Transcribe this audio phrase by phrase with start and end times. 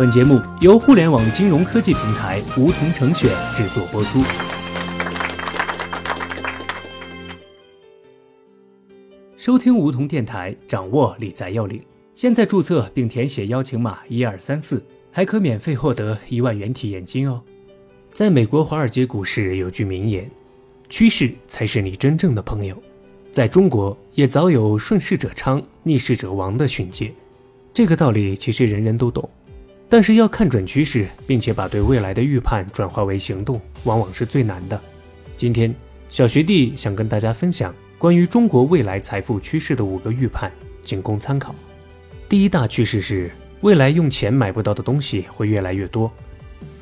[0.00, 4.18] 本节目由互联网金融科技平台梧桐城选制作播出。
[9.36, 11.82] 收听梧桐电台，掌握理财要领。
[12.14, 14.82] 现在注册并填写邀请码一二三四，
[15.12, 17.42] 还可免费获得一万元体验金哦。
[18.10, 20.26] 在美国华尔街股市有句名言
[20.88, 22.74] ：“趋势才是你真正的朋友。”
[23.30, 27.12] 在中国也早有“顺势者昌，逆势者亡”的训诫。
[27.74, 29.28] 这个道理其实人人都懂，
[29.90, 34.80] 但是要看准趋势，并且把对未来的预判转化为行动，往往是最难的。
[35.36, 35.74] 今天，
[36.08, 40.52] 小学弟想跟大家分享关于中国未来财富趋势的五个预判，
[40.84, 41.52] 仅供参考。
[42.28, 43.32] 第一大趋势是，
[43.62, 46.08] 未来用钱买不到的东西会越来越多。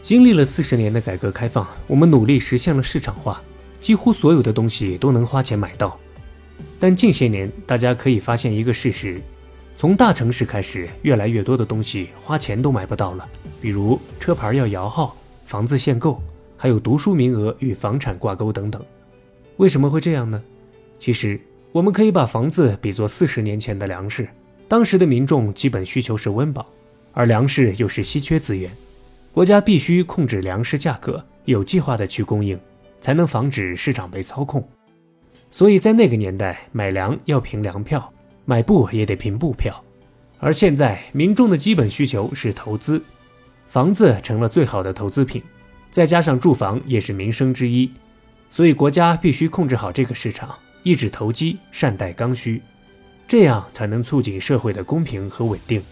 [0.00, 3.42] 经历了四十年的改革开放，我们努力实现了市场化，
[3.80, 5.98] 几乎所有的东西都能花钱买到。
[6.78, 9.20] 但近些年，大家可以发现一个事实：
[9.82, 13.28] 从大城市开始，越来越多的东西花钱都买不到了。
[13.60, 16.22] 比如车牌要摇号、房子限购，
[16.56, 18.80] 还有读书名额与房产挂钩等等。
[19.56, 20.40] 为什么会这样呢？
[21.00, 21.40] 其实，
[21.72, 24.28] 我们可以把房子比作四十年前的粮食。
[24.68, 26.64] 当时的民众基本需求是温饱，
[27.12, 28.70] 而粮食又是稀缺资源，
[29.32, 32.56] 国家必须控制粮食价格，有计划的去供应，
[33.00, 34.64] 才能防止市场被操控。
[35.50, 38.11] 所以在那个年代，买粮要凭粮票，
[38.44, 39.82] 买布也得凭布票。
[40.38, 43.02] 而现在，民众的基本需求是投资，
[43.68, 45.40] 房子成了最好的投资品，
[45.90, 47.90] 再加上住房也是民生之一，
[48.50, 52.60] 所以国家必须控制好这个市场，抑制投机，善待刚需。
[53.28, 55.82] 这样才能促进社会的公平和稳定。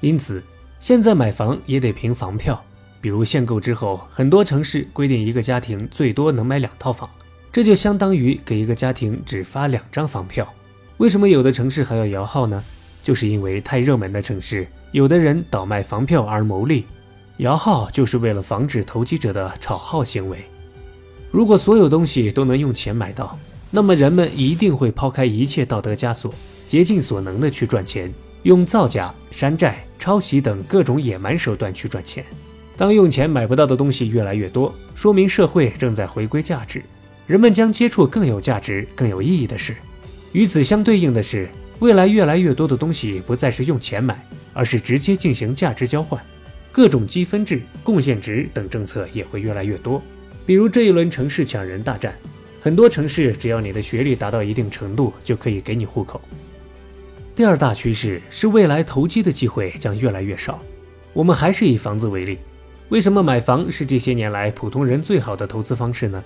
[0.00, 0.42] 因此，
[0.80, 2.62] 现在买房也得凭房票。
[3.00, 7.08] 比如限购之后，很多城市规定一个家庭最多能买两套房，
[7.52, 10.52] 这就相当于给一个家庭只发两张房票。
[10.98, 12.62] 为什么有的城市还要摇号呢？
[13.02, 16.86] 就是因为太热门的城市，有的人倒卖房票而牟利，
[17.36, 20.38] 摇号就是为了防止投机者的炒号行为。
[21.30, 23.38] 如果所有东西都能用钱买到，
[23.70, 26.32] 那么人们一定会抛开一切道德枷锁。
[26.66, 28.12] 竭尽所能的去赚钱，
[28.42, 32.24] 用造假、山寨、抄袭等各种野蛮手段去赚钱。
[32.74, 36.82] 当用钱买不到的东西越来越多，说明社会正在回归价值，
[37.26, 39.76] 人们将接触更有价值、更有意义的事。
[40.36, 41.48] 与此相对应的是，
[41.78, 46.22] 未来越来越多的东西不再是用钱买，而是直接进行价值交换，
[46.70, 50.02] 各种积分制、贡献值等政策也会越来越多。
[50.44, 52.14] 比如这一轮城市抢人大战，
[52.60, 56.20] 很多城市只要你的学历达到一定程度，就可以给你户口。
[57.34, 60.60] 第二大趋势是未来投机的机会将越来越少。
[61.14, 62.36] 我们还是以房子为例，
[62.90, 66.22] 为什么买房是这些年来普通人最好的投资方式呢？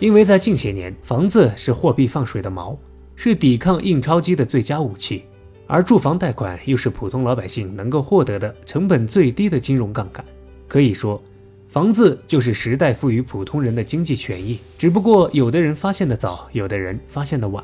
[0.00, 2.74] 因为在近些年，房子是货币放水的锚，
[3.14, 5.24] 是抵抗印钞机的最佳武器，
[5.66, 10.24] 而住房贷款又是普通老百姓能够获得的成本最低的金融杠杆。
[10.66, 11.22] 可以说，
[11.68, 17.62] 房子就是时代赋予普通人的经济权益，只不过有的人发现的早，有的人发现的晚。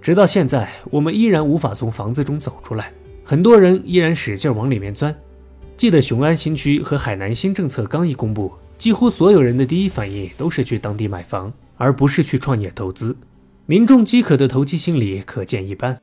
[0.00, 2.92] 直到现在，我们依然无法从房子中走出来，
[3.24, 5.14] 很多人依然使劲往里面钻。
[5.76, 13.16] 记得雄安新区和海南新政策刚一公布，几乎所有人的第一反应都是去当地买房，而不是去创业投资。
[13.70, 16.00] 民众饥渴的投机心理可见一斑。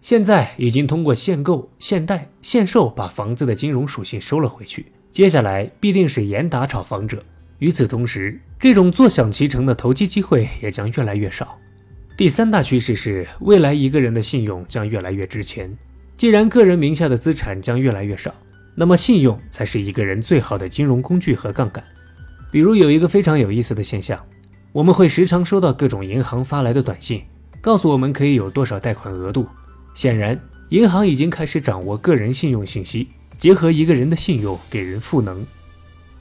[0.00, 7.20] 现在已经通过限购、限贷、限售把房子的金融属性收了回去，接下来必定是严打炒房者。
[7.58, 11.58] 与此同时，这种坐享其成的投机机会也将越来越少。
[12.16, 15.76] 第三大趋势是，未来一个人的信用将越来越值钱。
[16.16, 18.32] 既然个人名下的资产将越来越少，
[18.76, 21.82] 那么信用才是一个人最好的金融工具和杠杆。
[22.52, 24.24] 比如有一个非常有意思的现象，
[24.72, 27.22] 我们会时常收到各种银行发来的短信，
[27.60, 29.46] 告诉我们可以有多少贷款额度。
[29.92, 30.40] 显然，
[30.70, 35.44] 银行已经开始掌握个人信用信息，结合一个人的信用给人赋能。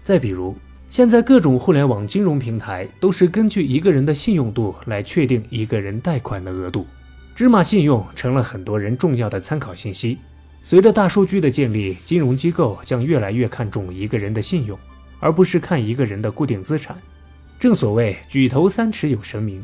[0.03, 0.53] 再比如，
[0.89, 6.85] 现在各种互联网金融平台都是根据一个人的信用度来确定一个人贷款的额度，
[7.33, 10.17] 芝麻信用成了很多人重要的参考信息。
[10.61, 14.77] 随着大数据的建立，金融机构将越来越看重一个人的信用，
[15.21, 16.97] 而不是看一个人的固定资产。
[17.61, 19.63] 正所谓举头三尺有神明，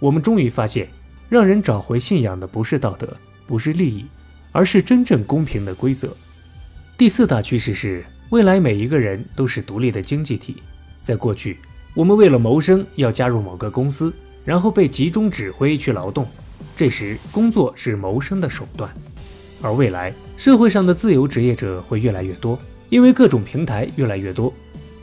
[0.00, 0.88] 我们终于发现，
[1.28, 3.16] 让人找回信仰的不是道德，
[3.46, 4.04] 不是利益，
[4.50, 6.08] 而是真正公平的规则。
[6.98, 8.04] 第四大趋势是。
[8.30, 10.56] 未来每一个人都是独立的经济体。
[11.00, 11.58] 在过去，
[11.94, 14.12] 我们为了谋生要加入某个公司，
[14.44, 16.26] 然后被集中指挥去劳动，
[16.74, 18.90] 这时工作是谋生的手段。
[19.62, 22.58] 而未来，社会上的自由职业者会越来越多，
[22.88, 24.52] 因为各种平台越来越多，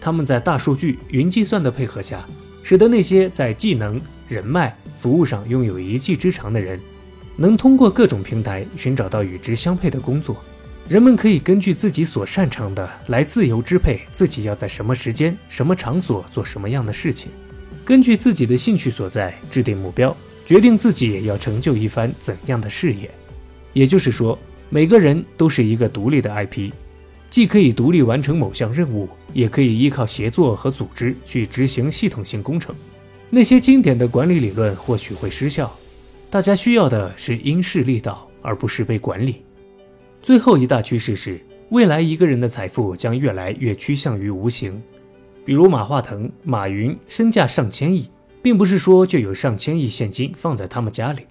[0.03, 2.27] 他们在大数据、云计算的配合下，
[2.61, 6.77] 使得那些在技能、人脉、服务上拥有一技之长的人，
[7.37, 10.35] 能通过各种平台寻找到与之相配的工作。
[10.89, 17.29] 人们可以根据自己所擅长的来自由支配自己要在什么时间、什么场所做什么样的事情，
[17.85, 20.13] 根据自己的兴趣所在制定目标，
[20.45, 23.09] 决定自己要成就一番怎样的事业。
[23.71, 24.37] 也就是说，
[24.69, 26.73] 每个人都是一个独立的 IP，
[27.33, 32.75] 既可以独立完成某项任务，也可以依靠协作和组织去执行系统性工程。
[33.31, 35.75] 那些经典的管理理论或许会失效，
[36.29, 39.41] 大家需要的是因势利导，而不是被管理。
[40.21, 44.79] 最后一大趋势是，未来一个人的财富将越来越趋向于无形。
[45.43, 48.07] 比如马化腾、马云身价上千亿，
[48.43, 51.23] 并不是说就有上千亿现金放在他们家里。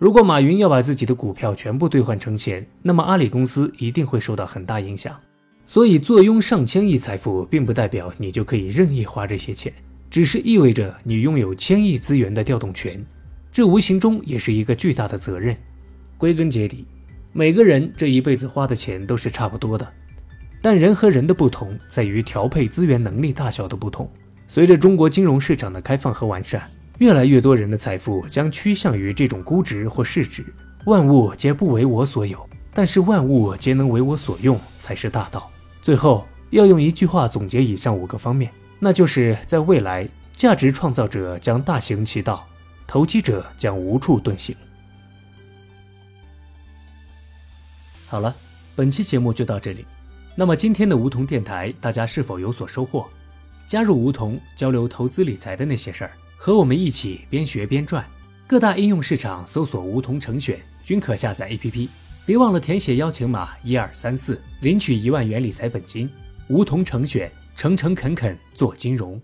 [0.00, 5.14] 如果马云要把自己的股票全部兑换成钱，那么阿里公司一定会受到很大影响。
[5.66, 9.70] 所以，坐拥上千亿财富，并不代表你就可以任意花这些钱，
[10.08, 13.04] 只是意味着你拥有千亿资源的调动权。
[13.52, 15.54] 这无形中也是一个巨大的责任。
[16.16, 16.86] 归根结底。
[17.34, 19.86] 每个人这一辈子花的钱都是差不多的，
[20.62, 24.10] 但人和人的不同在于调配资源能力大小的不同。
[24.48, 26.68] 随着中国金融市场的开放和完善，
[27.00, 30.44] 越来越多人的财富将趋向于这种估值或市值。
[30.84, 35.50] 万物皆不为我所有，但是万物皆能为我所用才是大道。
[35.80, 42.46] 最后要用一句话总结以上五个方面，那就是在未来，价值创造者将大行其道，
[42.86, 44.54] 投机者将无处遁形。
[48.08, 48.36] 好了，
[48.76, 49.86] 本期节目就到这里。
[50.34, 53.08] 那么今天的梧桐电台，大家是否有所收获？
[53.66, 56.10] 加入梧桐，交流投资理财的那些事儿，
[56.42, 58.02] 和我们一起边学边赚。
[58.46, 61.86] 各大应用市场搜索“梧桐成选”，均可下载 APP。
[62.24, 66.08] 别忘了填写邀请码一二三四，领取一万元理财本金。
[66.48, 69.20] 梧桐成选，诚诚恳恳做金融。